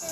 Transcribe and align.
Good 0.00 0.08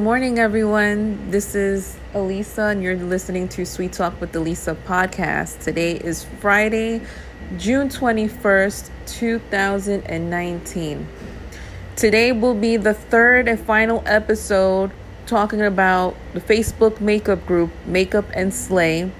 morning, 0.00 0.40
everyone. 0.40 1.30
This 1.30 1.54
is 1.54 1.96
Aliza, 2.14 2.72
and 2.72 2.82
you're 2.82 2.96
listening 2.96 3.48
to 3.50 3.64
Sweet 3.64 3.92
Talk 3.92 4.20
with 4.20 4.32
Aliza 4.32 4.74
podcast. 4.86 5.62
Today 5.62 5.98
is 5.98 6.24
Friday, 6.40 7.00
June 7.58 7.88
21st, 7.88 8.90
2019. 9.06 11.06
Today 11.94 12.32
will 12.32 12.54
be 12.54 12.76
the 12.76 12.94
third 12.94 13.46
and 13.46 13.60
final 13.60 14.02
episode 14.04 14.90
talking 15.26 15.62
about 15.62 16.16
the 16.32 16.40
Facebook 16.40 17.00
makeup 17.00 17.46
group, 17.46 17.70
Makeup 17.86 18.24
and 18.34 18.52
Slay, 18.52 19.10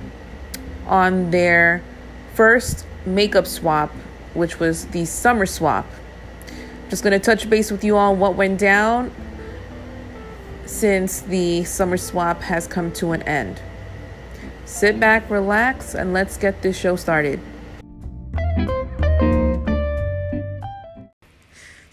on 0.87 1.31
their 1.31 1.83
first 2.35 2.87
makeup 3.07 3.47
swap, 3.47 3.91
which 4.35 4.59
was 4.59 4.87
the 4.87 5.05
summer 5.05 5.47
swap. 5.47 5.87
Just 6.89 7.03
going 7.03 7.13
to 7.13 7.19
touch 7.19 7.49
base 7.49 7.71
with 7.71 7.85
you 7.85 7.97
on 7.97 8.19
what 8.19 8.35
went 8.35 8.59
down 8.59 9.13
since 10.67 11.21
the 11.21 11.65
summer 11.65 11.97
swap 11.97 12.43
has 12.43 12.67
come 12.67 12.93
to 12.93 13.13
an 13.13 13.23
end. 13.23 13.61
Sit 14.65 14.99
back, 14.99 15.29
relax, 15.31 15.95
and 15.95 16.13
let's 16.13 16.37
get 16.37 16.63
this 16.63 16.77
show 16.77 16.97
started. 16.97 17.41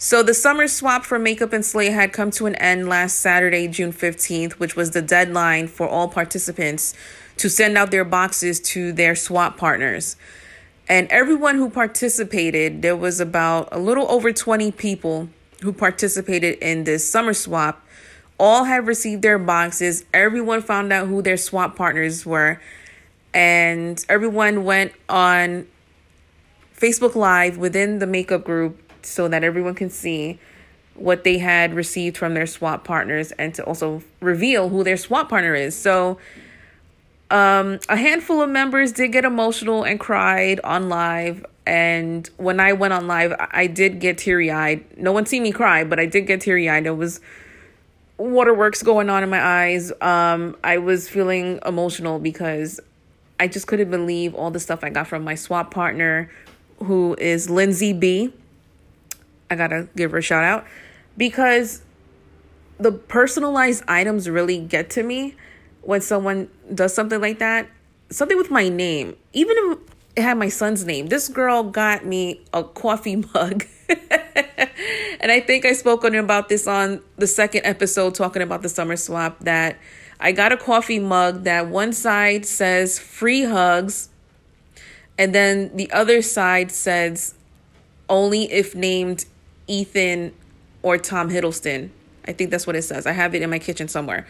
So, 0.02 0.22
the 0.22 0.32
summer 0.32 0.66
swap 0.66 1.04
for 1.04 1.18
Makeup 1.18 1.52
and 1.52 1.62
Slay 1.62 1.90
had 1.90 2.10
come 2.14 2.30
to 2.30 2.46
an 2.46 2.54
end 2.54 2.88
last 2.88 3.16
Saturday, 3.16 3.68
June 3.68 3.92
15th, 3.92 4.52
which 4.52 4.74
was 4.74 4.92
the 4.92 5.02
deadline 5.02 5.68
for 5.68 5.86
all 5.86 6.08
participants 6.08 6.94
to 7.36 7.50
send 7.50 7.76
out 7.76 7.90
their 7.90 8.06
boxes 8.06 8.60
to 8.60 8.94
their 8.94 9.14
swap 9.14 9.58
partners. 9.58 10.16
And 10.88 11.06
everyone 11.08 11.56
who 11.56 11.68
participated, 11.68 12.80
there 12.80 12.96
was 12.96 13.20
about 13.20 13.68
a 13.72 13.78
little 13.78 14.10
over 14.10 14.32
20 14.32 14.72
people 14.72 15.28
who 15.60 15.70
participated 15.70 16.56
in 16.60 16.84
this 16.84 17.06
summer 17.06 17.34
swap 17.34 17.84
all 18.38 18.64
have 18.64 18.86
received 18.86 19.20
their 19.20 19.38
boxes. 19.38 20.06
Everyone 20.14 20.62
found 20.62 20.94
out 20.94 21.08
who 21.08 21.20
their 21.20 21.36
swap 21.36 21.76
partners 21.76 22.24
were. 22.24 22.58
And 23.34 24.02
everyone 24.08 24.64
went 24.64 24.92
on 25.10 25.66
Facebook 26.74 27.14
Live 27.14 27.58
within 27.58 27.98
the 27.98 28.06
makeup 28.06 28.44
group 28.44 28.89
so 29.06 29.28
that 29.28 29.44
everyone 29.44 29.74
can 29.74 29.90
see 29.90 30.38
what 30.94 31.24
they 31.24 31.38
had 31.38 31.74
received 31.74 32.16
from 32.16 32.34
their 32.34 32.46
swap 32.46 32.84
partners 32.84 33.32
and 33.32 33.54
to 33.54 33.64
also 33.64 34.02
reveal 34.20 34.68
who 34.68 34.84
their 34.84 34.96
swap 34.96 35.28
partner 35.28 35.54
is. 35.54 35.76
So, 35.76 36.18
um, 37.30 37.78
a 37.88 37.96
handful 37.96 38.42
of 38.42 38.50
members 38.50 38.92
did 38.92 39.12
get 39.12 39.24
emotional 39.24 39.84
and 39.84 40.00
cried 40.00 40.60
on 40.60 40.88
live. 40.88 41.46
And 41.64 42.28
when 42.36 42.58
I 42.58 42.72
went 42.72 42.92
on 42.92 43.06
live, 43.06 43.34
I 43.38 43.68
did 43.68 44.00
get 44.00 44.18
teary 44.18 44.50
eyed. 44.50 44.84
No 44.98 45.12
one 45.12 45.26
seen 45.26 45.44
me 45.44 45.52
cry, 45.52 45.84
but 45.84 46.00
I 46.00 46.06
did 46.06 46.26
get 46.26 46.40
teary 46.40 46.68
eyed. 46.68 46.86
It 46.86 46.96
was 46.96 47.20
waterworks 48.18 48.82
going 48.82 49.08
on 49.08 49.22
in 49.22 49.30
my 49.30 49.42
eyes. 49.42 49.92
Um, 50.00 50.56
I 50.64 50.78
was 50.78 51.08
feeling 51.08 51.60
emotional 51.64 52.18
because 52.18 52.80
I 53.38 53.46
just 53.46 53.66
couldn't 53.66 53.90
believe 53.90 54.34
all 54.34 54.50
the 54.50 54.60
stuff 54.60 54.82
I 54.82 54.90
got 54.90 55.06
from 55.06 55.22
my 55.22 55.34
swap 55.34 55.70
partner, 55.70 56.30
who 56.80 57.14
is 57.18 57.48
Lindsay 57.48 57.92
B. 57.92 58.32
I 59.50 59.56
gotta 59.56 59.88
give 59.96 60.12
her 60.12 60.18
a 60.18 60.22
shout 60.22 60.44
out 60.44 60.64
because 61.16 61.82
the 62.78 62.92
personalized 62.92 63.84
items 63.88 64.28
really 64.28 64.58
get 64.58 64.88
to 64.90 65.02
me 65.02 65.36
when 65.82 66.00
someone 66.00 66.48
does 66.74 66.94
something 66.94 67.20
like 67.20 67.38
that. 67.40 67.68
Something 68.10 68.38
with 68.38 68.50
my 68.50 68.68
name, 68.68 69.16
even 69.32 69.56
if 69.58 69.78
it 70.16 70.22
had 70.22 70.38
my 70.38 70.48
son's 70.48 70.84
name. 70.84 71.06
This 71.06 71.28
girl 71.28 71.62
got 71.62 72.04
me 72.04 72.42
a 72.52 72.64
coffee 72.64 73.16
mug. 73.34 73.64
and 73.88 75.30
I 75.32 75.40
think 75.40 75.64
I 75.64 75.72
spoke 75.72 76.04
on 76.04 76.14
about 76.14 76.48
this 76.48 76.66
on 76.66 77.02
the 77.16 77.26
second 77.26 77.64
episode 77.64 78.14
talking 78.14 78.42
about 78.42 78.62
the 78.62 78.68
summer 78.68 78.96
swap 78.96 79.40
that 79.40 79.78
I 80.20 80.32
got 80.32 80.52
a 80.52 80.56
coffee 80.56 80.98
mug 80.98 81.44
that 81.44 81.68
one 81.68 81.92
side 81.92 82.46
says 82.46 82.98
free 82.98 83.44
hugs 83.44 84.10
and 85.18 85.34
then 85.34 85.76
the 85.76 85.90
other 85.92 86.22
side 86.22 86.70
says 86.70 87.34
only 88.08 88.50
if 88.52 88.74
named 88.74 89.26
Ethan 89.70 90.32
or 90.82 90.98
Tom 90.98 91.30
Hiddleston. 91.30 91.90
I 92.26 92.32
think 92.32 92.50
that's 92.50 92.66
what 92.66 92.76
it 92.76 92.82
says. 92.82 93.06
I 93.06 93.12
have 93.12 93.34
it 93.34 93.42
in 93.42 93.50
my 93.50 93.58
kitchen 93.58 93.88
somewhere. 93.88 94.26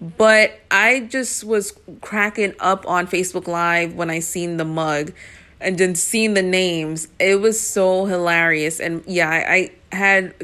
But 0.00 0.58
I 0.70 1.00
just 1.00 1.44
was 1.44 1.78
cracking 2.00 2.54
up 2.60 2.86
on 2.86 3.06
Facebook 3.06 3.46
Live 3.46 3.94
when 3.94 4.10
I 4.10 4.20
seen 4.20 4.56
the 4.56 4.64
mug 4.64 5.12
and 5.60 5.76
then 5.78 5.94
seeing 5.94 6.34
the 6.34 6.42
names. 6.42 7.08
It 7.18 7.40
was 7.40 7.60
so 7.60 8.06
hilarious. 8.06 8.80
And 8.80 9.02
yeah, 9.06 9.28
I, 9.28 9.70
I 9.92 9.96
had 9.96 10.34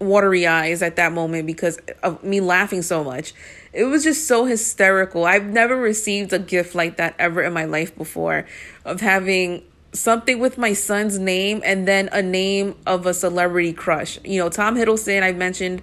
watery 0.00 0.46
eyes 0.46 0.82
at 0.82 0.96
that 0.96 1.12
moment 1.12 1.46
because 1.46 1.78
of 2.02 2.22
me 2.22 2.40
laughing 2.40 2.82
so 2.82 3.04
much. 3.04 3.32
It 3.72 3.84
was 3.84 4.04
just 4.04 4.28
so 4.28 4.44
hysterical. 4.44 5.24
I've 5.24 5.46
never 5.46 5.76
received 5.76 6.32
a 6.32 6.38
gift 6.38 6.74
like 6.74 6.96
that 6.96 7.14
ever 7.18 7.42
in 7.42 7.52
my 7.52 7.64
life 7.64 7.96
before 7.96 8.46
of 8.84 9.00
having 9.00 9.62
something 9.94 10.40
with 10.40 10.58
my 10.58 10.72
son's 10.72 11.18
name 11.18 11.62
and 11.64 11.88
then 11.88 12.08
a 12.12 12.20
name 12.20 12.76
of 12.86 13.06
a 13.06 13.14
celebrity 13.14 13.72
crush. 13.72 14.18
You 14.24 14.40
know, 14.40 14.48
Tom 14.50 14.76
Hiddleston, 14.76 15.22
I've 15.22 15.36
mentioned 15.36 15.80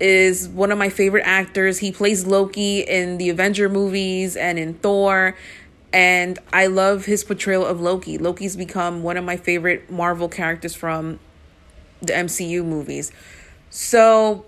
is 0.00 0.48
one 0.48 0.72
of 0.72 0.78
my 0.78 0.88
favorite 0.88 1.24
actors. 1.24 1.78
He 1.78 1.92
plays 1.92 2.26
Loki 2.26 2.80
in 2.80 3.18
the 3.18 3.28
Avenger 3.30 3.68
movies 3.68 4.36
and 4.36 4.58
in 4.58 4.74
Thor. 4.74 5.36
And 5.92 6.38
I 6.52 6.66
love 6.66 7.04
his 7.04 7.22
portrayal 7.22 7.66
of 7.66 7.80
Loki. 7.80 8.16
Loki's 8.16 8.56
become 8.56 9.02
one 9.02 9.16
of 9.16 9.24
my 9.24 9.36
favorite 9.36 9.90
Marvel 9.90 10.28
characters 10.28 10.74
from 10.74 11.20
the 12.00 12.12
MCU 12.12 12.64
movies. 12.64 13.12
So, 13.70 14.44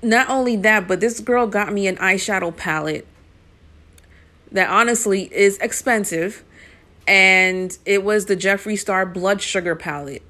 not 0.00 0.30
only 0.30 0.56
that, 0.56 0.86
but 0.86 1.00
this 1.00 1.20
girl 1.20 1.46
got 1.46 1.72
me 1.72 1.86
an 1.86 1.96
eyeshadow 1.96 2.56
palette 2.56 3.06
that 4.52 4.70
honestly 4.70 5.24
is 5.34 5.58
expensive. 5.58 6.44
And 7.06 7.76
it 7.84 8.02
was 8.02 8.26
the 8.26 8.36
Jeffree 8.36 8.78
Star 8.78 9.04
Blood 9.04 9.42
Sugar 9.42 9.74
palette 9.76 10.22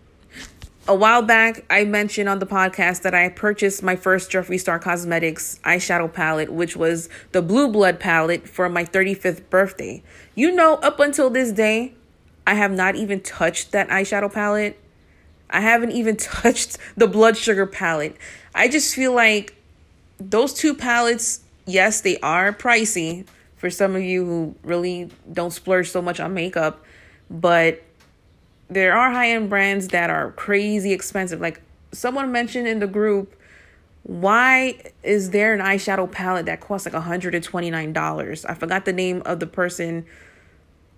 a 0.86 0.94
while 0.94 1.22
back, 1.22 1.64
I 1.70 1.84
mentioned 1.84 2.28
on 2.28 2.40
the 2.40 2.46
podcast 2.46 3.02
that 3.02 3.14
I 3.14 3.30
purchased 3.30 3.82
my 3.82 3.96
first 3.96 4.30
Jeffree 4.30 4.60
Star 4.60 4.78
Cosmetics 4.78 5.58
eyeshadow 5.64 6.12
palette, 6.12 6.52
which 6.52 6.76
was 6.76 7.08
the 7.32 7.40
Blue 7.40 7.68
Blood 7.68 7.98
palette 7.98 8.46
for 8.46 8.68
my 8.68 8.84
35th 8.84 9.48
birthday. 9.48 10.02
You 10.34 10.52
know, 10.52 10.74
up 10.76 11.00
until 11.00 11.30
this 11.30 11.52
day, 11.52 11.94
I 12.46 12.54
have 12.54 12.70
not 12.70 12.96
even 12.96 13.20
touched 13.20 13.72
that 13.72 13.88
eyeshadow 13.88 14.32
palette. 14.32 14.78
I 15.48 15.60
haven't 15.60 15.92
even 15.92 16.16
touched 16.18 16.76
the 16.96 17.06
Blood 17.06 17.38
Sugar 17.38 17.66
palette. 17.66 18.16
I 18.54 18.68
just 18.68 18.94
feel 18.94 19.14
like 19.14 19.54
those 20.18 20.52
two 20.52 20.74
palettes, 20.74 21.40
yes, 21.64 22.02
they 22.02 22.18
are 22.18 22.52
pricey 22.52 23.26
for 23.64 23.70
some 23.70 23.96
of 23.96 24.02
you 24.02 24.26
who 24.26 24.54
really 24.62 25.08
don't 25.32 25.50
splurge 25.50 25.88
so 25.88 26.02
much 26.02 26.20
on 26.20 26.34
makeup, 26.34 26.84
but 27.30 27.82
there 28.68 28.94
are 28.94 29.10
high 29.10 29.30
end 29.30 29.48
brands 29.48 29.88
that 29.88 30.10
are 30.10 30.32
crazy 30.32 30.92
expensive. 30.92 31.40
Like 31.40 31.62
someone 31.90 32.30
mentioned 32.30 32.68
in 32.68 32.80
the 32.80 32.86
group, 32.86 33.34
why 34.02 34.78
is 35.02 35.30
there 35.30 35.54
an 35.54 35.60
eyeshadow 35.60 36.12
palette 36.12 36.44
that 36.44 36.60
costs 36.60 36.84
like 36.84 36.92
$129? 37.02 38.44
I 38.46 38.52
forgot 38.52 38.84
the 38.84 38.92
name 38.92 39.22
of 39.24 39.40
the 39.40 39.46
person 39.46 40.04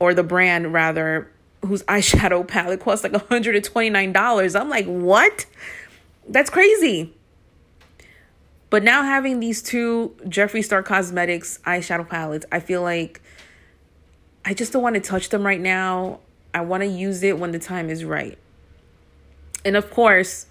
or 0.01 0.13
the 0.13 0.25
brand 0.25 0.73
rather 0.73 1.31
whose 1.65 1.83
eyeshadow 1.85 2.49
palette 2.49 2.81
costs 2.81 3.05
like 3.05 3.13
$129. 3.13 4.61
I'm 4.61 4.69
like, 4.69 4.87
what? 4.87 5.47
That's 6.29 6.51
crazy. 6.51 7.15
But 8.77 8.85
now 8.85 9.05
having 9.05 9.41
these 9.41 9.63
two 9.63 10.15
Jeffree 10.25 10.63
Star 10.63 10.83
Cosmetics 10.83 11.61
eyeshadow 11.65 12.07
palettes, 12.07 12.45
I 12.53 12.61
feel 12.61 12.83
like 12.83 13.23
I 14.45 14.53
just 14.53 14.71
don't 14.71 14.83
want 14.83 14.97
to 14.97 15.01
touch 15.01 15.31
them 15.31 15.47
right 15.47 15.63
now. 15.63 16.21
I 16.53 16.61
want 16.61 16.83
to 16.83 16.87
use 16.87 17.23
it 17.23 17.39
when 17.39 17.53
the 17.53 17.59
time 17.59 17.89
is 17.89 18.05
right. 18.05 18.37
And 19.65 19.79
of 19.79 19.91
course, 19.91 20.45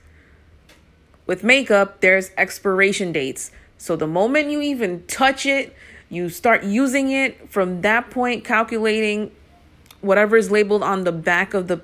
with 1.27 1.43
makeup, 1.43 2.01
there's 2.01 2.31
expiration 2.35 3.11
dates. 3.11 3.51
So 3.77 3.95
the 3.95 4.07
moment 4.07 4.49
you 4.49 4.59
even 4.59 5.05
touch 5.05 5.45
it, 5.45 5.75
you 6.09 6.29
start 6.29 6.63
using 6.63 7.11
it 7.11 7.51
from 7.51 7.81
that 7.81 8.09
point, 8.09 8.43
calculating 8.43 9.29
whatever 10.01 10.35
is 10.35 10.49
labeled 10.49 10.81
on 10.81 11.03
the 11.03 11.11
back 11.11 11.53
of 11.53 11.67
the 11.67 11.79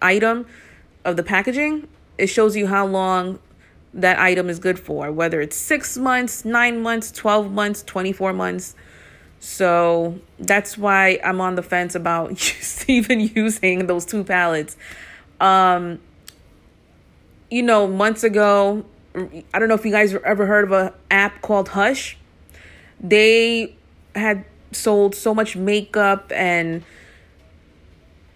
item 0.00 0.46
of 1.04 1.16
the 1.16 1.24
packaging, 1.24 1.88
it 2.18 2.28
shows 2.28 2.54
you 2.54 2.68
how 2.68 2.86
long 2.86 3.40
that 3.94 4.18
item 4.18 4.48
is 4.48 4.58
good 4.58 4.78
for, 4.78 5.12
whether 5.12 5.40
it's 5.40 5.56
six 5.56 5.96
months, 5.96 6.44
nine 6.44 6.82
months, 6.82 7.10
12 7.12 7.52
months, 7.52 7.82
24 7.82 8.32
months. 8.32 8.74
So 9.40 10.20
that's 10.38 10.78
why 10.78 11.18
I'm 11.24 11.40
on 11.40 11.56
the 11.56 11.62
fence 11.62 11.94
about 11.94 12.84
even 12.88 13.20
using 13.20 13.86
those 13.86 14.04
two 14.06 14.24
palettes. 14.24 14.76
Um, 15.40 16.00
you 17.50 17.62
know, 17.62 17.86
months 17.86 18.24
ago, 18.24 18.84
I 19.14 19.58
don't 19.58 19.68
know 19.68 19.74
if 19.74 19.84
you 19.84 19.90
guys 19.90 20.14
ever 20.14 20.46
heard 20.46 20.64
of 20.64 20.72
an 20.72 20.92
app 21.10 21.42
called 21.42 21.68
Hush. 21.68 22.16
They 23.00 23.76
had 24.14 24.44
sold 24.70 25.14
so 25.14 25.34
much 25.34 25.56
makeup 25.56 26.32
and 26.34 26.84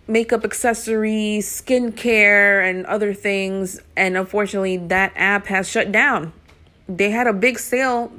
makeup 0.08 0.44
accessories, 0.44 1.46
skincare, 1.48 2.68
and 2.68 2.86
other 2.86 3.12
things. 3.12 3.80
And 3.96 4.16
unfortunately, 4.16 4.76
that 4.76 5.12
app 5.16 5.46
has 5.46 5.68
shut 5.68 5.90
down. 5.90 6.32
They 6.88 7.10
had 7.10 7.26
a 7.26 7.32
big 7.32 7.58
sale 7.58 8.12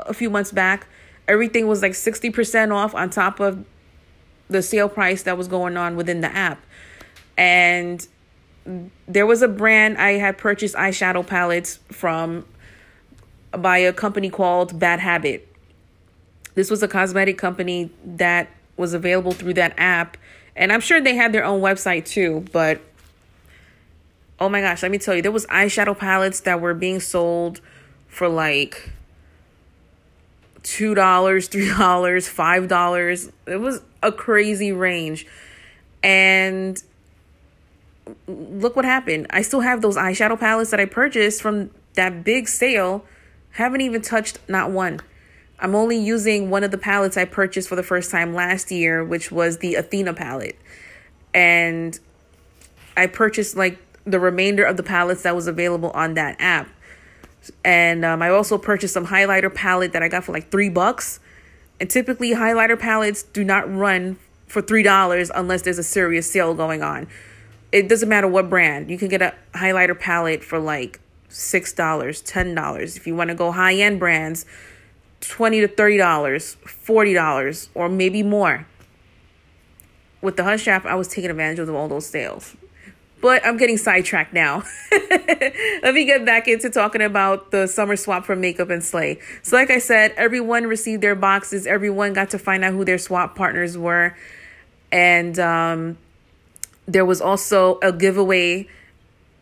a 0.00 0.12
few 0.12 0.30
months 0.30 0.52
back. 0.52 0.86
Everything 1.28 1.66
was 1.66 1.82
like 1.82 1.92
60% 1.92 2.74
off 2.74 2.94
on 2.94 3.10
top 3.10 3.40
of 3.40 3.64
the 4.48 4.62
sale 4.62 4.88
price 4.88 5.22
that 5.22 5.38
was 5.38 5.48
going 5.48 5.76
on 5.76 5.96
within 5.96 6.20
the 6.20 6.34
app. 6.34 6.62
And 7.38 8.06
there 9.08 9.26
was 9.26 9.42
a 9.42 9.48
brand 9.48 9.98
I 9.98 10.12
had 10.12 10.38
purchased 10.38 10.74
eyeshadow 10.74 11.26
palettes 11.26 11.78
from 11.90 12.44
by 13.50 13.78
a 13.78 13.92
company 13.92 14.30
called 14.30 14.78
Bad 14.78 15.00
Habit. 15.00 15.48
This 16.54 16.70
was 16.70 16.82
a 16.82 16.88
cosmetic 16.88 17.38
company 17.38 17.90
that 18.04 18.50
was 18.76 18.94
available 18.94 19.32
through 19.32 19.54
that 19.54 19.74
app. 19.78 20.16
And 20.54 20.72
I'm 20.72 20.80
sure 20.80 21.00
they 21.00 21.14
had 21.14 21.32
their 21.32 21.44
own 21.44 21.60
website 21.60 22.04
too, 22.06 22.44
but 22.52 22.80
oh 24.38 24.48
my 24.48 24.60
gosh, 24.60 24.82
let 24.82 24.90
me 24.90 24.98
tell 24.98 25.14
you, 25.14 25.22
there 25.22 25.32
was 25.32 25.46
eyeshadow 25.46 25.96
palettes 25.96 26.40
that 26.40 26.60
were 26.60 26.74
being 26.74 27.00
sold 27.00 27.60
for 28.08 28.28
like 28.28 28.90
$2, 30.62 30.94
$3, 30.94 32.68
$5. 32.68 33.32
It 33.46 33.56
was 33.56 33.82
a 34.02 34.12
crazy 34.12 34.72
range. 34.72 35.26
And 36.02 36.82
look 38.26 38.74
what 38.76 38.84
happened. 38.84 39.28
I 39.30 39.42
still 39.42 39.60
have 39.60 39.80
those 39.80 39.96
eyeshadow 39.96 40.38
palettes 40.38 40.70
that 40.70 40.80
I 40.80 40.86
purchased 40.86 41.40
from 41.40 41.70
that 41.94 42.24
big 42.24 42.48
sale. 42.48 43.04
Haven't 43.52 43.80
even 43.80 44.02
touched 44.02 44.38
not 44.48 44.70
one. 44.70 45.00
I'm 45.62 45.76
only 45.76 45.96
using 45.96 46.50
one 46.50 46.64
of 46.64 46.72
the 46.72 46.76
palettes 46.76 47.16
I 47.16 47.24
purchased 47.24 47.68
for 47.68 47.76
the 47.76 47.84
first 47.84 48.10
time 48.10 48.34
last 48.34 48.72
year, 48.72 49.04
which 49.04 49.30
was 49.30 49.58
the 49.58 49.76
Athena 49.76 50.12
palette. 50.12 50.58
And 51.32 51.98
I 52.96 53.06
purchased 53.06 53.56
like 53.56 53.78
the 54.04 54.18
remainder 54.18 54.64
of 54.64 54.76
the 54.76 54.82
palettes 54.82 55.22
that 55.22 55.36
was 55.36 55.46
available 55.46 55.92
on 55.92 56.14
that 56.14 56.36
app. 56.40 56.68
And 57.64 58.04
um, 58.04 58.22
I 58.22 58.30
also 58.30 58.58
purchased 58.58 58.92
some 58.92 59.06
highlighter 59.06 59.54
palette 59.54 59.92
that 59.92 60.02
I 60.02 60.08
got 60.08 60.24
for 60.24 60.32
like 60.32 60.50
three 60.50 60.68
bucks. 60.68 61.20
And 61.78 61.88
typically, 61.88 62.32
highlighter 62.32 62.78
palettes 62.78 63.22
do 63.22 63.44
not 63.44 63.72
run 63.72 64.18
for 64.48 64.62
three 64.62 64.82
dollars 64.82 65.30
unless 65.32 65.62
there's 65.62 65.78
a 65.78 65.84
serious 65.84 66.30
sale 66.30 66.54
going 66.54 66.82
on. 66.82 67.06
It 67.70 67.88
doesn't 67.88 68.08
matter 68.08 68.28
what 68.28 68.50
brand. 68.50 68.90
You 68.90 68.98
can 68.98 69.08
get 69.08 69.22
a 69.22 69.34
highlighter 69.54 69.98
palette 69.98 70.42
for 70.42 70.58
like 70.58 71.00
six 71.28 71.72
dollars, 71.72 72.20
ten 72.20 72.54
dollars. 72.54 72.96
If 72.96 73.06
you 73.06 73.14
want 73.14 73.30
to 73.30 73.34
go 73.34 73.52
high 73.52 73.74
end 73.74 74.00
brands, 74.00 74.44
twenty 75.22 75.60
to 75.60 75.68
thirty 75.68 75.96
dollars, 75.96 76.56
forty 76.66 77.14
dollars, 77.14 77.70
or 77.74 77.88
maybe 77.88 78.22
more. 78.22 78.66
With 80.20 80.36
the 80.36 80.44
Hush 80.44 80.68
app, 80.68 80.84
I 80.84 80.94
was 80.94 81.08
taking 81.08 81.30
advantage 81.30 81.58
of 81.58 81.74
all 81.74 81.88
those 81.88 82.06
sales. 82.06 82.54
But 83.22 83.46
I'm 83.46 83.56
getting 83.56 83.76
sidetracked 83.76 84.32
now. 84.32 84.64
Let 84.90 85.94
me 85.94 86.04
get 86.04 86.24
back 86.26 86.48
into 86.48 86.68
talking 86.70 87.00
about 87.00 87.52
the 87.52 87.68
summer 87.68 87.94
swap 87.94 88.24
for 88.24 88.34
Makeup 88.34 88.68
and 88.68 88.82
Slay. 88.82 89.20
So, 89.42 89.56
like 89.56 89.70
I 89.70 89.78
said, 89.78 90.12
everyone 90.16 90.64
received 90.64 91.04
their 91.04 91.14
boxes. 91.14 91.64
Everyone 91.64 92.14
got 92.14 92.30
to 92.30 92.38
find 92.38 92.64
out 92.64 92.72
who 92.72 92.84
their 92.84 92.98
swap 92.98 93.36
partners 93.36 93.78
were. 93.78 94.16
And 94.90 95.38
um, 95.38 95.98
there 96.86 97.04
was 97.04 97.20
also 97.20 97.78
a 97.80 97.92
giveaway 97.92 98.68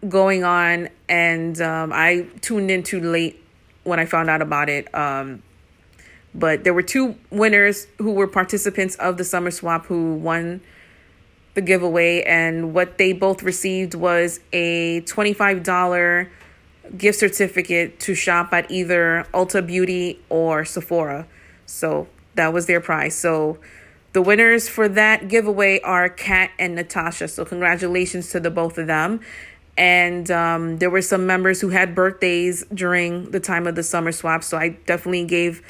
going 0.07 0.45
on. 0.45 0.91
And 1.09 1.59
um, 1.63 1.91
I 1.95 2.27
tuned 2.43 2.71
in 2.71 2.83
too 2.83 3.01
late 3.01 3.43
when 3.85 3.99
I 3.99 4.05
found 4.05 4.29
out 4.29 4.43
about 4.43 4.69
it. 4.69 4.95
Um, 4.95 5.43
but 6.35 6.65
there 6.65 6.75
were 6.75 6.83
two 6.83 7.17
winners 7.31 7.87
who 7.99 8.13
were 8.13 8.27
participants 8.27 8.95
of 8.97 9.17
the 9.17 9.25
summer 9.25 9.51
swap 9.51 9.87
who 9.87 10.15
won 10.15 10.61
the 11.55 11.61
giveaway, 11.61 12.23
and 12.23 12.73
what 12.75 12.99
they 12.99 13.13
both 13.13 13.43
received 13.43 13.95
was 13.95 14.41
a 14.53 15.01
$25 15.03 16.29
gift 16.97 17.19
certificate 17.19 17.99
to 18.01 18.15
shop 18.15 18.53
at 18.53 18.71
either 18.71 19.27
Ulta 19.35 19.67
Beauty 19.67 20.21
or 20.29 20.65
Sephora. 20.65 21.27
So 21.67 22.09
that 22.35 22.53
was 22.53 22.67
their 22.67 22.81
prize. 22.81 23.15
So 23.15 23.59
the 24.13 24.23
winners 24.23 24.69
for 24.69 24.89
that 24.89 25.29
giveaway 25.29 25.81
are 25.81 26.09
Kat 26.09 26.51
and 26.59 26.75
Natasha. 26.75 27.29
So 27.29 27.45
congratulations 27.45 28.31
to 28.31 28.41
the 28.41 28.51
both 28.51 28.79
of 28.79 28.87
them. 28.87 29.21
And 29.77 30.31
um, 30.31 30.79
there 30.79 30.91
were 30.91 31.03
some 31.03 31.27
members 31.27 31.61
who 31.61 31.69
had 31.69 31.95
birthdays 31.95 32.65
during 32.75 33.31
the 33.31 33.41
time 33.41 33.67
of 33.67 33.77
the 33.77 33.83
summer 33.83 34.13
swap. 34.13 34.43
So 34.43 34.59
I 34.59 34.71
definitely 34.71 35.25
gave 35.25 35.63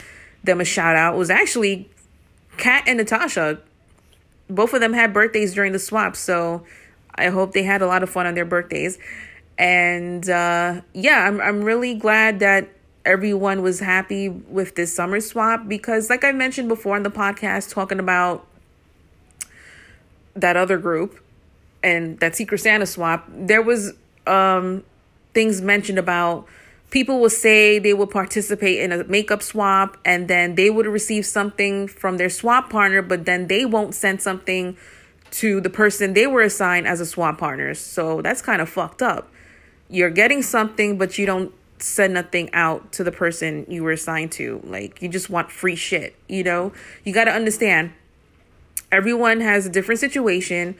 them 0.44 0.60
a 0.60 0.64
shout 0.64 0.96
out. 0.96 1.16
Was 1.16 1.30
actually 1.30 1.88
Kat 2.56 2.84
and 2.86 2.98
Natasha 2.98 3.60
both 4.50 4.74
of 4.74 4.80
them 4.80 4.92
had 4.92 5.12
birthdays 5.12 5.54
during 5.54 5.72
the 5.72 5.78
swap, 5.78 6.16
so 6.16 6.64
I 7.14 7.28
hope 7.28 7.52
they 7.52 7.62
had 7.62 7.82
a 7.82 7.86
lot 7.86 8.02
of 8.02 8.10
fun 8.10 8.26
on 8.26 8.34
their 8.34 8.44
birthdays. 8.44 8.98
And 9.56 10.28
uh, 10.28 10.80
yeah, 10.92 11.26
I'm 11.26 11.40
I'm 11.40 11.62
really 11.62 11.94
glad 11.94 12.40
that 12.40 12.68
everyone 13.04 13.62
was 13.62 13.80
happy 13.80 14.28
with 14.28 14.74
this 14.74 14.94
summer 14.94 15.20
swap 15.20 15.68
because, 15.68 16.10
like 16.10 16.24
I 16.24 16.32
mentioned 16.32 16.68
before 16.68 16.96
in 16.96 17.02
the 17.02 17.10
podcast, 17.10 17.72
talking 17.72 17.98
about 17.98 18.46
that 20.34 20.56
other 20.56 20.78
group 20.78 21.20
and 21.82 22.18
that 22.20 22.36
Secret 22.36 22.58
Santa 22.58 22.86
swap, 22.86 23.26
there 23.28 23.62
was 23.62 23.92
um, 24.26 24.82
things 25.34 25.60
mentioned 25.60 25.98
about 25.98 26.46
people 26.90 27.20
will 27.20 27.30
say 27.30 27.78
they 27.78 27.94
will 27.94 28.06
participate 28.06 28.80
in 28.80 28.92
a 28.92 29.04
makeup 29.04 29.42
swap 29.42 29.96
and 30.04 30.28
then 30.28 30.56
they 30.56 30.70
would 30.70 30.86
receive 30.86 31.24
something 31.24 31.88
from 31.88 32.16
their 32.16 32.28
swap 32.28 32.70
partner, 32.70 33.00
but 33.00 33.24
then 33.24 33.46
they 33.46 33.64
won't 33.64 33.94
send 33.94 34.20
something 34.20 34.76
to 35.30 35.60
the 35.60 35.70
person 35.70 36.12
they 36.12 36.26
were 36.26 36.42
assigned 36.42 36.88
as 36.88 37.00
a 37.00 37.06
swap 37.06 37.38
partner. 37.38 37.72
So 37.74 38.20
that's 38.20 38.42
kind 38.42 38.60
of 38.60 38.68
fucked 38.68 39.02
up. 39.02 39.30
You're 39.88 40.10
getting 40.10 40.42
something, 40.42 40.98
but 40.98 41.18
you 41.18 41.26
don't 41.26 41.52
send 41.78 42.14
nothing 42.14 42.52
out 42.52 42.92
to 42.92 43.04
the 43.04 43.12
person 43.12 43.64
you 43.68 43.82
were 43.82 43.92
assigned 43.92 44.32
to. 44.32 44.60
Like 44.64 45.00
you 45.00 45.08
just 45.08 45.30
want 45.30 45.50
free 45.50 45.76
shit, 45.76 46.16
you 46.28 46.42
know? 46.42 46.72
You 47.04 47.14
got 47.14 47.24
to 47.24 47.32
understand 47.32 47.92
everyone 48.90 49.40
has 49.40 49.66
a 49.66 49.70
different 49.70 50.00
situation 50.00 50.76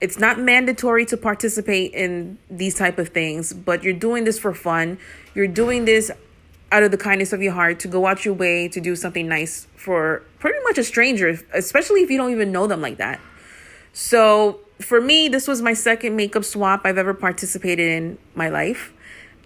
it's 0.00 0.18
not 0.18 0.38
mandatory 0.38 1.06
to 1.06 1.16
participate 1.16 1.92
in 1.94 2.38
these 2.50 2.74
type 2.74 2.98
of 2.98 3.08
things 3.08 3.52
but 3.52 3.82
you're 3.82 3.92
doing 3.92 4.24
this 4.24 4.38
for 4.38 4.54
fun. 4.54 4.98
You're 5.34 5.48
doing 5.48 5.84
this 5.84 6.10
out 6.72 6.82
of 6.82 6.90
the 6.90 6.96
kindness 6.96 7.32
of 7.32 7.40
your 7.42 7.52
heart 7.52 7.78
to 7.80 7.88
go 7.88 8.06
out 8.06 8.24
your 8.24 8.34
way 8.34 8.68
to 8.68 8.80
do 8.80 8.96
something 8.96 9.28
nice 9.28 9.66
for 9.76 10.22
pretty 10.38 10.58
much 10.64 10.78
a 10.78 10.84
stranger 10.84 11.38
especially 11.52 12.02
if 12.02 12.10
you 12.10 12.16
don't 12.16 12.32
even 12.32 12.52
know 12.52 12.66
them 12.66 12.80
like 12.80 12.98
that. 12.98 13.20
So 13.92 14.60
for 14.80 15.00
me 15.00 15.28
this 15.28 15.46
was 15.46 15.62
my 15.62 15.72
second 15.74 16.16
makeup 16.16 16.44
swap 16.44 16.82
i've 16.84 16.98
ever 16.98 17.14
participated 17.14 17.88
in 17.88 18.18
my 18.34 18.48
life. 18.48 18.92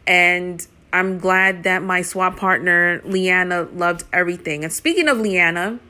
And 0.06 0.66
i'm 0.92 1.18
glad 1.18 1.64
that 1.64 1.82
my 1.82 2.02
swap 2.02 2.36
partner 2.36 3.02
leanna 3.04 3.62
loved 3.74 4.04
everything. 4.12 4.64
And 4.64 4.72
speaking 4.72 5.08
of 5.08 5.18
leanna 5.18 5.80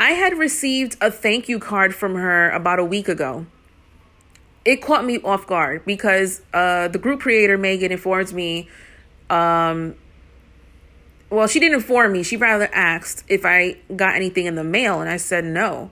I 0.00 0.12
had 0.12 0.38
received 0.38 0.96
a 1.02 1.10
thank 1.10 1.46
you 1.46 1.58
card 1.58 1.94
from 1.94 2.14
her 2.14 2.48
about 2.52 2.78
a 2.78 2.84
week 2.84 3.06
ago. 3.06 3.44
It 4.64 4.80
caught 4.80 5.04
me 5.04 5.20
off 5.20 5.46
guard 5.46 5.84
because 5.84 6.40
uh, 6.54 6.88
the 6.88 6.98
group 6.98 7.20
creator, 7.20 7.58
Megan, 7.58 7.92
informs 7.92 8.32
me. 8.32 8.66
Um, 9.28 9.94
well, 11.28 11.46
she 11.46 11.60
didn't 11.60 11.74
inform 11.74 12.12
me. 12.12 12.22
She 12.22 12.38
rather 12.38 12.70
asked 12.72 13.24
if 13.28 13.44
I 13.44 13.76
got 13.94 14.14
anything 14.14 14.46
in 14.46 14.54
the 14.54 14.64
mail, 14.64 15.02
and 15.02 15.10
I 15.10 15.18
said 15.18 15.44
no. 15.44 15.90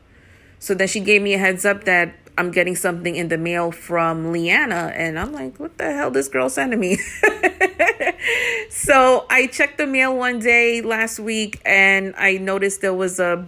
So 0.59 0.73
then 0.73 0.89
she 0.89 1.01
gave 1.01 1.21
me 1.21 1.35
a 1.35 1.39
heads 1.39 1.67
up 1.67 1.85
that 1.85 2.15
I'm 2.39 2.51
getting 2.51 2.77
something 2.77 3.15
in 3.15 3.29
the 3.29 3.37
mail 3.37 3.73
from 3.73 4.33
Leanna, 4.33 4.91
and 4.97 5.19
I'm 5.19 5.35
like, 5.35 5.61
what 5.61 5.77
the 5.77 5.93
hell 5.93 6.11
this 6.11 6.29
girl 6.29 6.49
sending 6.49 6.81
me? 6.81 6.97
so 8.71 9.27
I 9.29 9.49
checked 9.53 9.77
the 9.77 9.87
mail 9.87 10.17
one 10.17 10.39
day 10.39 10.81
last 10.81 11.21
week, 11.21 11.61
and 11.67 12.15
I 12.17 12.39
noticed 12.39 12.81
there 12.81 12.95
was 12.95 13.21
a 13.21 13.47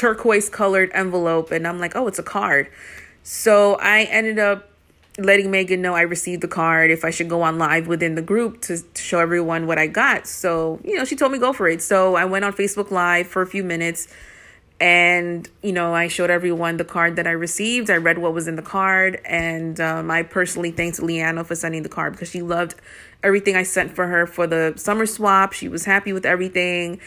turquoise 0.00 0.48
colored 0.48 0.90
envelope 0.94 1.50
and 1.50 1.66
I'm 1.68 1.78
like, 1.78 1.94
"Oh, 1.94 2.06
it's 2.06 2.18
a 2.18 2.22
card." 2.22 2.68
So 3.22 3.74
I 3.74 4.04
ended 4.04 4.38
up 4.38 4.70
letting 5.18 5.50
Megan 5.50 5.82
know 5.82 5.94
I 5.94 6.02
received 6.02 6.42
the 6.42 6.48
card 6.48 6.90
if 6.90 7.04
I 7.04 7.10
should 7.10 7.28
go 7.28 7.42
on 7.42 7.58
live 7.58 7.86
within 7.86 8.14
the 8.14 8.22
group 8.22 8.62
to, 8.62 8.78
to 8.78 9.02
show 9.02 9.18
everyone 9.18 9.66
what 9.66 9.78
I 9.78 9.86
got. 9.86 10.26
So, 10.26 10.80
you 10.82 10.96
know, 10.96 11.04
she 11.04 11.16
told 11.16 11.32
me 11.32 11.38
go 11.38 11.52
for 11.52 11.68
it. 11.68 11.82
So 11.82 12.14
I 12.14 12.24
went 12.24 12.44
on 12.44 12.54
Facebook 12.54 12.90
Live 12.90 13.26
for 13.26 13.42
a 13.42 13.46
few 13.46 13.62
minutes 13.62 14.08
and, 14.80 15.46
you 15.62 15.72
know, 15.72 15.94
I 15.94 16.08
showed 16.08 16.30
everyone 16.30 16.78
the 16.78 16.86
card 16.86 17.16
that 17.16 17.26
I 17.26 17.32
received. 17.32 17.90
I 17.90 17.96
read 17.96 18.16
what 18.16 18.32
was 18.32 18.48
in 18.48 18.56
the 18.56 18.62
card 18.62 19.20
and 19.26 19.78
um, 19.80 20.10
I 20.10 20.22
personally 20.22 20.70
thanked 20.70 21.02
Leanna 21.02 21.44
for 21.44 21.54
sending 21.54 21.82
the 21.82 21.90
card 21.90 22.12
because 22.12 22.30
she 22.30 22.40
loved 22.40 22.76
everything 23.22 23.56
I 23.56 23.64
sent 23.64 23.94
for 23.94 24.06
her 24.06 24.26
for 24.26 24.46
the 24.46 24.72
summer 24.76 25.04
swap. 25.04 25.52
She 25.52 25.68
was 25.68 25.84
happy 25.84 26.14
with 26.14 26.24
everything. 26.24 27.00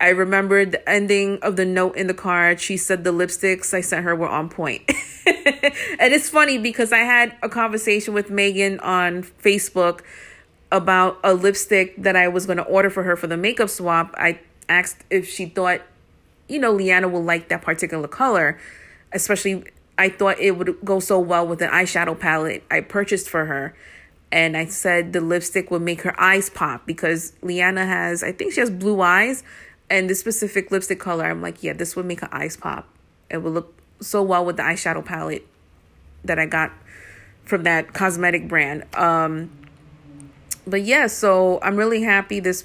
I 0.00 0.08
remembered 0.08 0.72
the 0.72 0.88
ending 0.88 1.38
of 1.42 1.56
the 1.56 1.66
note 1.66 1.96
in 1.96 2.06
the 2.06 2.14
card. 2.14 2.60
She 2.60 2.76
said 2.78 3.04
the 3.04 3.12
lipsticks 3.12 3.74
I 3.74 3.82
sent 3.82 4.04
her 4.04 4.16
were 4.16 4.28
on 4.28 4.48
point. 4.48 4.82
and 5.26 6.14
it's 6.14 6.28
funny 6.28 6.56
because 6.56 6.90
I 6.90 7.00
had 7.00 7.36
a 7.42 7.48
conversation 7.48 8.14
with 8.14 8.30
Megan 8.30 8.80
on 8.80 9.22
Facebook 9.22 10.00
about 10.72 11.18
a 11.22 11.34
lipstick 11.34 12.02
that 12.02 12.16
I 12.16 12.28
was 12.28 12.46
going 12.46 12.56
to 12.56 12.64
order 12.64 12.88
for 12.88 13.02
her 13.02 13.14
for 13.16 13.26
the 13.26 13.36
makeup 13.36 13.68
swap. 13.68 14.14
I 14.16 14.40
asked 14.68 15.04
if 15.10 15.28
she 15.28 15.46
thought, 15.46 15.82
you 16.48 16.58
know, 16.58 16.72
Leanna 16.72 17.08
will 17.08 17.22
like 17.22 17.48
that 17.48 17.60
particular 17.60 18.08
color, 18.08 18.58
especially 19.12 19.64
I 19.98 20.08
thought 20.08 20.38
it 20.38 20.52
would 20.52 20.78
go 20.82 21.00
so 21.00 21.18
well 21.18 21.46
with 21.46 21.60
an 21.60 21.70
eyeshadow 21.70 22.18
palette 22.18 22.64
I 22.70 22.80
purchased 22.80 23.28
for 23.28 23.44
her. 23.44 23.74
And 24.32 24.56
I 24.56 24.66
said 24.66 25.12
the 25.12 25.20
lipstick 25.20 25.70
would 25.70 25.82
make 25.82 26.02
her 26.02 26.18
eyes 26.18 26.48
pop 26.48 26.86
because 26.86 27.34
Leanna 27.42 27.84
has, 27.84 28.22
I 28.22 28.32
think 28.32 28.52
she 28.52 28.60
has 28.60 28.70
blue 28.70 29.00
eyes. 29.00 29.42
And 29.90 30.08
this 30.08 30.20
specific 30.20 30.70
lipstick 30.70 31.00
color, 31.00 31.24
I'm 31.26 31.42
like, 31.42 31.62
yeah, 31.62 31.72
this 31.72 31.96
would 31.96 32.06
make 32.06 32.20
her 32.20 32.32
eyes 32.32 32.56
pop. 32.56 32.88
It 33.28 33.38
would 33.38 33.52
look 33.52 33.74
so 34.00 34.22
well 34.22 34.44
with 34.44 34.56
the 34.56 34.62
eyeshadow 34.62 35.04
palette 35.04 35.46
that 36.24 36.38
I 36.38 36.46
got 36.46 36.70
from 37.44 37.64
that 37.64 37.92
cosmetic 37.92 38.46
brand. 38.46 38.84
Um, 38.94 39.50
but 40.66 40.82
yeah, 40.82 41.08
so 41.08 41.58
I'm 41.62 41.76
really 41.76 42.02
happy 42.02 42.38
this 42.38 42.64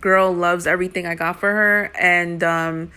girl 0.00 0.32
loves 0.32 0.66
everything 0.66 1.06
I 1.06 1.14
got 1.14 1.40
for 1.40 1.50
her. 1.50 1.90
And 1.98 2.44
um, 2.44 2.92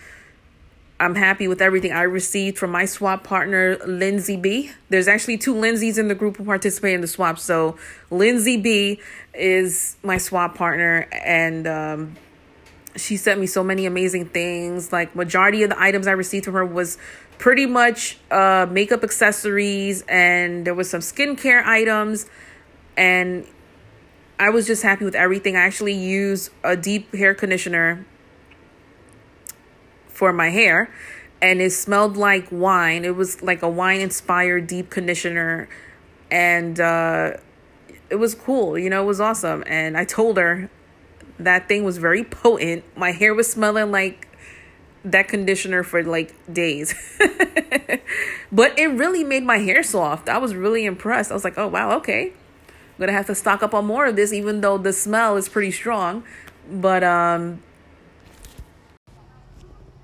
I'm 1.00 1.14
happy 1.14 1.48
with 1.48 1.60
everything 1.60 1.92
I 1.92 2.02
received 2.02 2.58
from 2.58 2.70
my 2.70 2.84
swap 2.84 3.24
partner, 3.24 3.76
Lindsay 3.86 4.36
B. 4.36 4.70
There's 4.88 5.08
actually 5.08 5.38
two 5.38 5.54
Lindsays 5.54 5.98
in 5.98 6.08
the 6.08 6.14
group 6.14 6.36
who 6.36 6.44
participate 6.44 6.94
in 6.94 7.00
the 7.00 7.08
swap. 7.08 7.38
So 7.38 7.76
Lindsay 8.10 8.56
B 8.56 9.00
is 9.34 9.96
my 10.04 10.18
swap 10.18 10.54
partner, 10.54 11.08
and 11.10 11.66
um, 11.66 12.16
she 12.96 13.16
sent 13.16 13.40
me 13.40 13.46
so 13.46 13.62
many 13.62 13.86
amazing 13.86 14.26
things. 14.26 14.92
Like 14.92 15.14
majority 15.16 15.62
of 15.62 15.70
the 15.70 15.80
items 15.80 16.06
I 16.06 16.12
received 16.12 16.44
from 16.44 16.54
her 16.54 16.64
was 16.64 16.98
pretty 17.38 17.66
much 17.66 18.18
uh, 18.30 18.66
makeup 18.70 19.02
accessories, 19.02 20.02
and 20.08 20.66
there 20.66 20.74
was 20.74 20.90
some 20.90 21.00
skincare 21.00 21.64
items, 21.64 22.26
and 22.96 23.46
I 24.38 24.50
was 24.50 24.66
just 24.66 24.82
happy 24.82 25.04
with 25.04 25.14
everything. 25.14 25.56
I 25.56 25.60
actually 25.60 25.94
used 25.94 26.50
a 26.64 26.76
deep 26.76 27.14
hair 27.14 27.34
conditioner 27.34 28.04
for 30.08 30.32
my 30.32 30.50
hair 30.50 30.92
and 31.40 31.60
it 31.60 31.70
smelled 31.70 32.16
like 32.16 32.46
wine. 32.50 33.04
It 33.04 33.16
was 33.16 33.42
like 33.42 33.62
a 33.62 33.68
wine 33.68 34.00
inspired 34.00 34.66
deep 34.66 34.90
conditioner 34.90 35.68
and 36.30 36.80
uh, 36.80 37.34
it 38.10 38.16
was 38.16 38.34
cool, 38.34 38.78
you 38.78 38.88
know, 38.88 39.02
it 39.02 39.06
was 39.06 39.20
awesome. 39.20 39.64
And 39.66 39.96
I 39.96 40.04
told 40.04 40.38
her 40.38 40.70
that 41.44 41.68
thing 41.68 41.84
was 41.84 41.98
very 41.98 42.24
potent. 42.24 42.84
My 42.96 43.12
hair 43.12 43.34
was 43.34 43.50
smelling 43.50 43.90
like 43.90 44.28
that 45.04 45.28
conditioner 45.28 45.82
for 45.82 46.02
like 46.02 46.34
days. 46.52 46.94
but 48.52 48.78
it 48.78 48.86
really 48.88 49.24
made 49.24 49.42
my 49.42 49.58
hair 49.58 49.82
soft. 49.82 50.28
I 50.28 50.38
was 50.38 50.54
really 50.54 50.84
impressed. 50.84 51.30
I 51.30 51.34
was 51.34 51.44
like, 51.44 51.58
oh 51.58 51.68
wow, 51.68 51.92
okay. 51.98 52.32
I'm 52.68 53.00
gonna 53.00 53.12
have 53.12 53.26
to 53.26 53.34
stock 53.34 53.62
up 53.62 53.74
on 53.74 53.86
more 53.86 54.06
of 54.06 54.16
this, 54.16 54.32
even 54.32 54.60
though 54.60 54.78
the 54.78 54.92
smell 54.92 55.36
is 55.36 55.48
pretty 55.48 55.72
strong. 55.72 56.24
But 56.70 57.02
um 57.02 57.62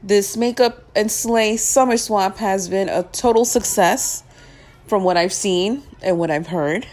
this 0.02 0.36
makeup 0.36 0.84
and 0.94 1.10
slay 1.10 1.56
summer 1.56 1.96
swap 1.96 2.38
has 2.38 2.68
been 2.68 2.88
a 2.88 3.02
total 3.02 3.44
success 3.44 4.22
from 4.86 5.04
what 5.04 5.16
I've 5.16 5.32
seen 5.32 5.82
and 6.02 6.18
what 6.18 6.30
I've 6.30 6.46
heard. 6.46 6.86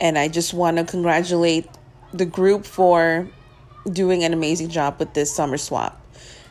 And 0.00 0.18
I 0.18 0.28
just 0.28 0.52
want 0.52 0.76
to 0.76 0.84
congratulate 0.84 1.68
the 2.12 2.26
group 2.26 2.66
for 2.66 3.28
doing 3.90 4.24
an 4.24 4.32
amazing 4.32 4.68
job 4.68 4.96
with 4.98 5.14
this 5.14 5.34
summer 5.34 5.56
swap. 5.56 6.00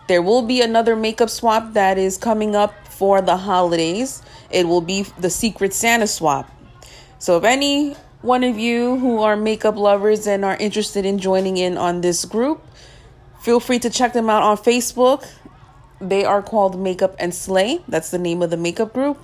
There 0.07 0.21
will 0.21 0.41
be 0.41 0.61
another 0.61 0.95
makeup 0.95 1.29
swap 1.29 1.73
that 1.73 1.97
is 1.97 2.17
coming 2.17 2.55
up 2.55 2.73
for 2.87 3.21
the 3.21 3.37
holidays. 3.37 4.21
It 4.49 4.67
will 4.67 4.81
be 4.81 5.03
the 5.17 5.29
Secret 5.29 5.73
Santa 5.73 6.07
swap. 6.07 6.49
So 7.19 7.37
if 7.37 7.43
any 7.43 7.93
one 8.21 8.43
of 8.43 8.57
you 8.57 8.97
who 8.97 9.21
are 9.21 9.35
makeup 9.35 9.77
lovers 9.77 10.27
and 10.27 10.43
are 10.43 10.57
interested 10.57 11.05
in 11.05 11.17
joining 11.19 11.57
in 11.57 11.77
on 11.77 12.01
this 12.01 12.25
group, 12.25 12.65
feel 13.41 13.59
free 13.59 13.79
to 13.79 13.89
check 13.89 14.13
them 14.13 14.29
out 14.29 14.43
on 14.43 14.57
Facebook 14.57 15.25
they 16.03 16.25
are 16.25 16.41
called 16.41 16.77
Makeup 16.77 17.15
and 17.17 17.33
Slay. 17.33 17.81
That's 17.87 18.11
the 18.11 18.19
name 18.19 18.41
of 18.41 18.49
the 18.49 18.57
makeup 18.57 18.93
group. 18.93 19.17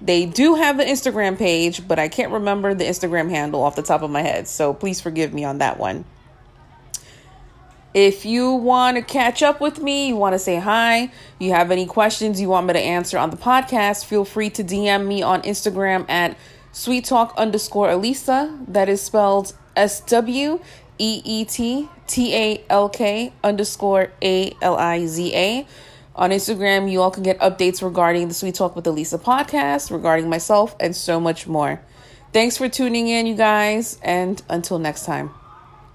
They 0.00 0.26
do 0.26 0.56
have 0.56 0.80
an 0.80 0.88
Instagram 0.88 1.38
page, 1.38 1.86
but 1.86 1.98
I 1.98 2.08
can't 2.08 2.32
remember 2.32 2.74
the 2.74 2.84
Instagram 2.84 3.30
handle 3.30 3.62
off 3.62 3.76
the 3.76 3.82
top 3.82 4.02
of 4.02 4.10
my 4.10 4.22
head. 4.22 4.48
So 4.48 4.74
please 4.74 5.00
forgive 5.00 5.32
me 5.32 5.44
on 5.44 5.58
that 5.58 5.78
one. 5.78 6.04
If 7.94 8.26
you 8.26 8.50
want 8.50 8.96
to 8.96 9.02
catch 9.02 9.40
up 9.40 9.60
with 9.60 9.80
me, 9.80 10.08
you 10.08 10.16
want 10.16 10.32
to 10.32 10.38
say 10.40 10.58
hi, 10.58 11.12
you 11.38 11.52
have 11.52 11.70
any 11.70 11.86
questions 11.86 12.40
you 12.40 12.48
want 12.48 12.66
me 12.66 12.72
to 12.72 12.80
answer 12.80 13.16
on 13.16 13.30
the 13.30 13.36
podcast, 13.36 14.04
feel 14.04 14.24
free 14.24 14.50
to 14.50 14.64
DM 14.64 15.06
me 15.06 15.22
on 15.22 15.42
Instagram 15.42 16.04
at 16.10 16.36
sweet 16.72 17.04
talk 17.04 17.32
underscore 17.36 17.86
Aliza. 17.86 18.66
That 18.66 18.88
is 18.88 19.00
spelled 19.00 19.54
S 19.76 20.00
W 20.00 20.60
E 20.98 21.22
E 21.24 21.44
T 21.44 21.88
T 22.08 22.34
A 22.34 22.64
L 22.68 22.88
K 22.88 23.32
underscore 23.44 24.10
A 24.20 24.52
L 24.60 24.76
I 24.76 25.06
Z 25.06 25.32
A. 25.32 25.66
On 26.16 26.30
Instagram, 26.30 26.90
you 26.90 27.00
all 27.00 27.12
can 27.12 27.22
get 27.22 27.38
updates 27.38 27.80
regarding 27.80 28.26
the 28.26 28.34
Sweet 28.34 28.54
Talk 28.56 28.76
with 28.76 28.84
Aliza 28.86 29.20
podcast, 29.20 29.90
regarding 29.90 30.28
myself, 30.28 30.74
and 30.78 30.94
so 30.94 31.18
much 31.20 31.46
more. 31.46 31.80
Thanks 32.32 32.56
for 32.56 32.68
tuning 32.68 33.08
in, 33.08 33.26
you 33.26 33.34
guys, 33.34 33.98
and 34.02 34.42
until 34.48 34.78
next 34.80 35.06
time. 35.06 35.30